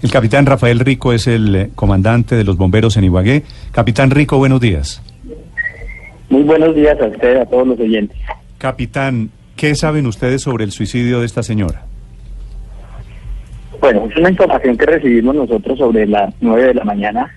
[0.00, 3.42] El capitán Rafael Rico es el eh, comandante de los bomberos en Ibagué.
[3.72, 5.02] Capitán Rico, buenos días.
[6.30, 8.16] Muy buenos días a usted, a todos los oyentes.
[8.58, 11.82] Capitán, ¿qué saben ustedes sobre el suicidio de esta señora?
[13.80, 17.34] Bueno, es una información que recibimos nosotros sobre las 9 de la mañana,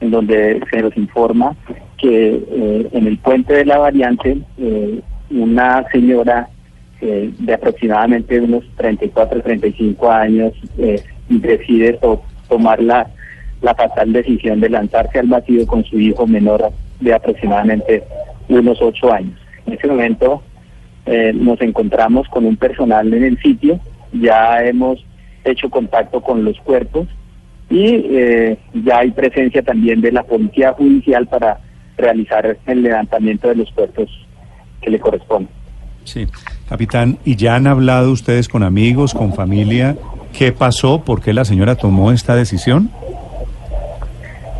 [0.00, 1.54] en donde se nos informa
[1.98, 5.00] que eh, en el puente de la variante eh,
[5.30, 6.48] una señora
[7.04, 13.08] eh, de aproximadamente unos 34, 35 años eh, decide to- tomar la,
[13.62, 16.70] la fatal decisión de lanzarse al vacío con su hijo menor
[17.00, 18.02] de aproximadamente
[18.48, 19.38] unos 8 años.
[19.66, 20.42] En ese momento
[21.06, 23.80] eh, nos encontramos con un personal en el sitio,
[24.12, 25.04] ya hemos
[25.44, 27.08] hecho contacto con los cuerpos
[27.70, 31.58] y eh, ya hay presencia también de la policía judicial para
[31.96, 34.08] realizar el levantamiento de los cuerpos
[34.80, 35.48] que le corresponden.
[36.04, 36.26] Sí.
[36.68, 39.96] Capitán, ¿y ya han hablado ustedes con amigos, con familia?
[40.36, 41.02] ¿Qué pasó?
[41.04, 42.90] ¿Por qué la señora tomó esta decisión?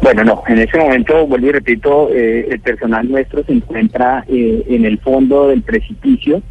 [0.03, 4.65] Bueno, no, en ese momento, vuelvo y repito, eh, el personal nuestro se encuentra eh,
[4.69, 6.43] en el fondo del precipicio,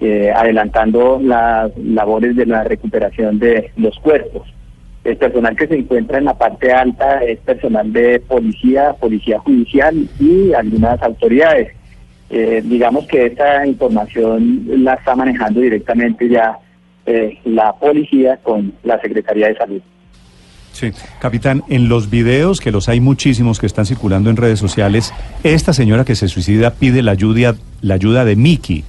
[0.00, 4.46] eh, adelantando las labores de la recuperación de los cuerpos.
[5.04, 10.06] El personal que se encuentra en la parte alta es personal de policía, policía judicial
[10.20, 11.72] y algunas autoridades.
[12.30, 16.58] Eh, digamos que esta información la está manejando directamente ya
[17.08, 19.80] eh, la policía con la Secretaría de Salud.
[20.72, 20.92] Sí.
[21.20, 25.72] Capitán, en los videos, que los hay muchísimos que están circulando en redes sociales, esta
[25.72, 28.84] señora que se suicida pide la ayuda, la ayuda de Miki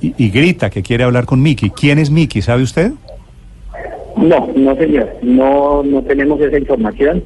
[0.00, 1.70] y, y grita que quiere hablar con Miki.
[1.70, 2.42] ¿Quién es Miki?
[2.42, 2.92] ¿Sabe usted?
[4.16, 7.22] No, no señor, no, no tenemos esa información.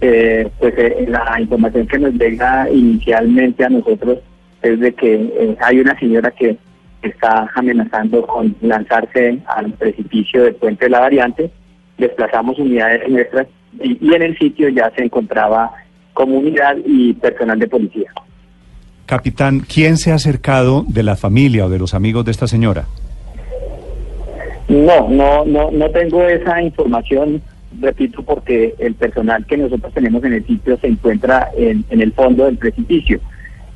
[0.00, 4.18] Eh, pues eh, la información que nos llega inicialmente a nosotros
[4.62, 6.56] es de que eh, hay una señora que
[7.02, 11.50] está amenazando con lanzarse al precipicio del puente de la variante.
[11.98, 13.46] Desplazamos unidades nuestras
[13.82, 15.72] y, y en el sitio ya se encontraba
[16.12, 18.10] comunidad y personal de policía.
[19.06, 22.86] Capitán, ¿quién se ha acercado de la familia o de los amigos de esta señora?
[24.68, 27.42] No, no, no, no tengo esa información,
[27.80, 32.12] repito, porque el personal que nosotros tenemos en el sitio se encuentra en, en el
[32.12, 33.18] fondo del precipicio.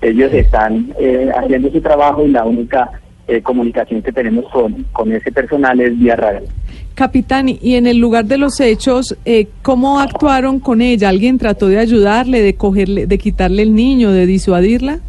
[0.01, 2.93] Ellos están eh, haciendo su trabajo y la única
[3.29, 6.47] eh, comunicación que tenemos con, con ese personal es vía radio.
[6.95, 11.09] Capitán, y en el lugar de los hechos, eh, ¿cómo actuaron con ella?
[11.09, 15.01] ¿Alguien trató de ayudarle, de cogerle, de quitarle el niño, de disuadirla?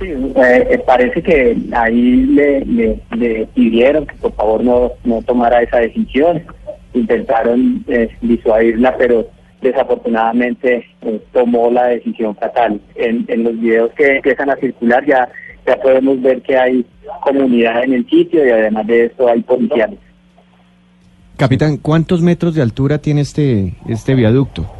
[0.00, 5.62] Sí, eh, parece que ahí le, le, le pidieron que por favor no, no tomara
[5.62, 6.42] esa decisión.
[6.94, 9.28] Intentaron eh, disuadirla, pero
[9.62, 12.80] desafortunadamente eh, tomó la decisión fatal.
[12.96, 15.28] En, en los videos que empiezan a circular ya,
[15.66, 16.84] ya podemos ver que hay
[17.24, 19.98] comunidad en el sitio y además de esto hay policiales.
[21.36, 24.70] Capitán, ¿cuántos metros de altura tiene este, este viaducto?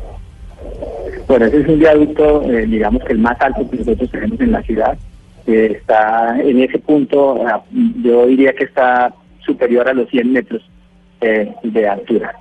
[1.27, 4.53] Bueno, ese es un viaducto, eh, digamos que el más alto que nosotros tenemos en
[4.53, 4.97] la ciudad.
[5.47, 7.45] Eh, está en ese punto,
[8.03, 9.13] yo diría que está
[9.45, 10.63] superior a los 100 metros
[11.21, 12.35] eh, de altura.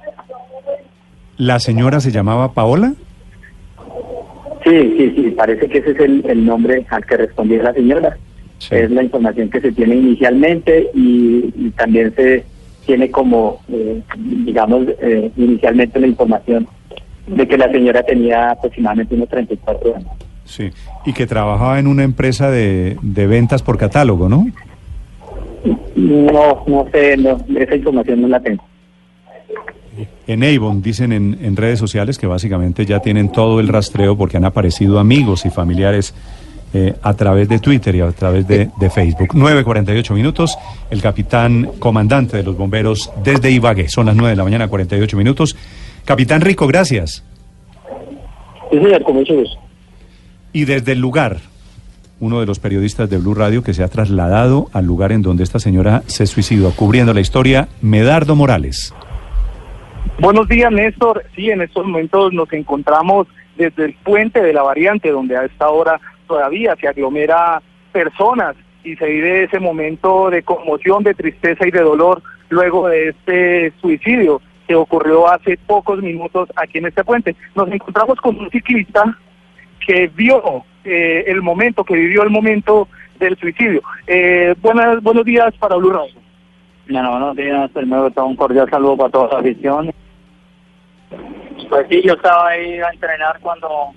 [1.37, 2.93] ¿La señora se llamaba Paola?
[4.63, 8.17] Sí, sí, sí, parece que ese es el, el nombre al que respondía la señora.
[8.57, 8.75] Sí.
[8.75, 12.45] Es la información que se tiene inicialmente y, y también se
[12.85, 16.67] tiene como, eh, digamos, eh, inicialmente la información
[17.27, 20.11] de que la señora tenía aproximadamente unos 34 años.
[20.45, 20.69] Sí.
[21.05, 24.47] Y que trabajaba en una empresa de, de ventas por catálogo, ¿no?
[25.95, 28.63] No, no sé, no, esa información no la tengo.
[30.25, 34.38] En Avon dicen en, en redes sociales que básicamente ya tienen todo el rastreo porque
[34.38, 36.15] han aparecido amigos y familiares
[36.73, 39.29] eh, a través de Twitter y a través de, de Facebook.
[39.35, 40.57] 9.48 minutos,
[40.89, 43.89] el capitán comandante de los bomberos desde Ibagué.
[43.89, 45.55] Son las 9 de la mañana, 48 minutos.
[46.05, 47.23] Capitán Rico, gracias.
[48.71, 49.59] Sí, señor, con mucho gusto.
[50.51, 51.37] Y desde el lugar,
[52.19, 55.43] uno de los periodistas de Blue Radio que se ha trasladado al lugar en donde
[55.43, 58.93] esta señora se suicidó, cubriendo la historia, Medardo Morales.
[60.19, 61.23] Buenos días, Néstor.
[61.35, 63.27] Sí, en estos momentos nos encontramos
[63.57, 67.61] desde el puente de la variante, donde a esta hora todavía se aglomera
[67.91, 73.09] personas y se vive ese momento de conmoción, de tristeza y de dolor luego de
[73.09, 77.35] este suicidio que ocurrió hace pocos minutos aquí en este puente.
[77.55, 79.17] Nos encontramos con un ciclista
[79.85, 82.87] que vio eh, el momento, que vivió el momento
[83.19, 83.81] del suicidio.
[84.07, 86.15] Eh, buenas, buenos días para Blue Radio.
[86.89, 89.91] Bueno, buenos días, primero un cordial saludo para toda la afición.
[91.69, 93.93] Pues sí, yo estaba ahí a entrenar cuando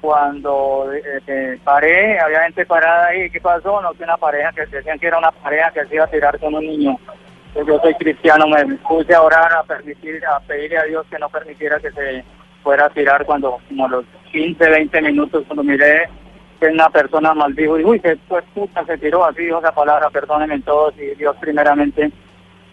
[0.00, 3.80] cuando eh, paré, había gente parada ahí, ¿qué pasó?
[3.82, 6.38] No, que una pareja, que decían que era una pareja que se iba a tirar
[6.38, 6.98] con un niño.
[7.52, 11.18] Pues yo soy cristiano, me puse a orar, a permitir, a pedirle a Dios que
[11.18, 12.24] no permitiera que se
[12.62, 16.08] fuera a tirar cuando, como los 15, 20 minutos, cuando miré
[16.60, 20.10] que una persona maldijo, y uy, que pues puta se tiró así, dijo esa palabra,
[20.10, 22.10] perdónenme todos y Dios primeramente,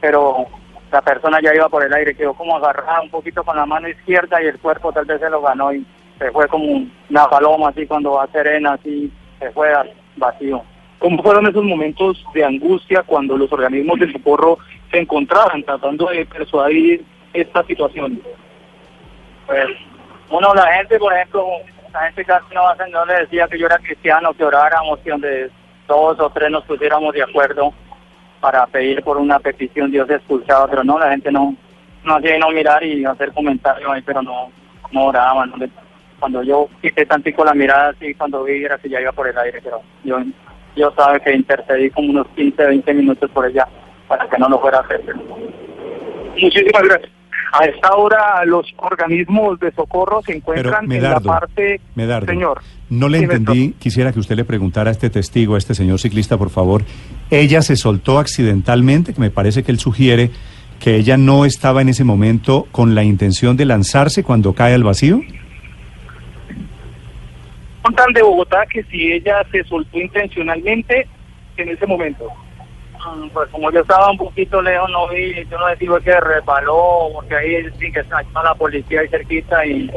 [0.01, 0.45] pero
[0.91, 3.87] la persona ya iba por el aire, quedó como agarrada un poquito con la mano
[3.87, 5.85] izquierda y el cuerpo tal vez se lo ganó y
[6.19, 10.63] se fue como una paloma así cuando va serena, así se fue al vacío.
[10.99, 14.57] ¿Cómo fueron esos momentos de angustia cuando los organismos de socorro
[14.89, 17.03] se encontraban tratando de persuadir
[17.33, 18.19] esta situación?
[19.45, 19.67] Pues
[20.29, 21.45] uno, la gente, por ejemplo,
[21.93, 25.51] la gente casi no, no le decía que yo era cristiano, que oráramos, que donde
[25.87, 27.73] dos o tres nos pusiéramos de acuerdo
[28.41, 31.55] para pedir por una petición, Dios expulsaba, pero no, la gente no,
[32.03, 34.51] no hacía no mirar y hacer comentarios ahí, pero no,
[34.91, 35.51] no oraban.
[35.51, 35.69] no le-
[36.19, 39.37] cuando yo quité tantico la mirada así, cuando vi era que ya iba por el
[39.37, 40.17] aire, pero yo,
[40.75, 43.67] yo sabe que intercedí como unos 15, 20 minutos por ella
[44.07, 45.01] para que no lo fuera a hacer.
[46.41, 47.11] Muchísimas gracias.
[47.53, 51.79] A esta hora los organismos de socorro se Pero, encuentran en la parte...
[51.95, 52.61] Medardo, Señor.
[52.89, 53.73] no le entendí.
[53.79, 56.83] Quisiera que usted le preguntara a este testigo, a este señor ciclista, por favor.
[57.29, 59.13] ¿Ella se soltó accidentalmente?
[59.13, 60.31] Que me parece que él sugiere
[60.79, 64.83] que ella no estaba en ese momento con la intención de lanzarse cuando cae al
[64.83, 65.21] vacío.
[67.87, 71.07] Contan de Bogotá que si ella se soltó intencionalmente
[71.55, 72.27] en ese momento.
[72.99, 77.07] Mm, Pues como yo estaba un poquito lejos, no vi, yo no digo que resbaló,
[77.13, 79.89] porque ahí sí que está la policía ahí cerquita y,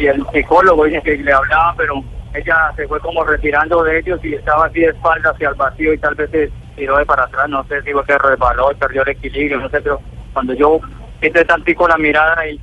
[0.00, 2.02] y el psicólogo dice que le hablaba, pero
[2.34, 5.92] ella se fue como retirando de ellos y estaba así de espalda hacia el vacío
[5.92, 8.74] y tal vez se tiró de para atrás, no sé si fue que resbaló y
[8.74, 10.00] perdió el equilibrio, no sé, pero
[10.32, 10.80] cuando yo
[11.20, 12.60] quité tantico la mirada y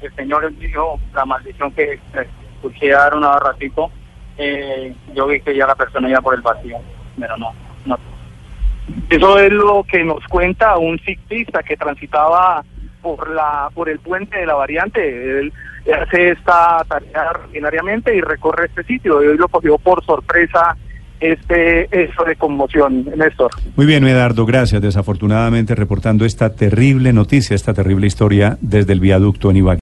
[0.00, 2.00] el señor dijo la maldición que
[2.64, 3.90] escuché dar una ratito,
[4.38, 6.78] eh, yo vi que ya la persona iba por el vacío,
[7.18, 7.52] pero no,
[7.86, 7.98] no
[9.10, 12.64] Eso es lo que nos cuenta un ciclista que transitaba
[13.02, 15.40] por la por el puente de la variante.
[15.40, 15.52] Él
[15.92, 19.22] hace esta tarea ordinariamente y recorre este sitio.
[19.22, 20.76] Y hoy lo cogió por sorpresa
[21.20, 23.50] este eso de conmoción, Néstor.
[23.76, 24.80] Muy bien, Medardo, gracias.
[24.80, 29.80] Desafortunadamente reportando esta terrible noticia, esta terrible historia desde el viaducto en Ibagué.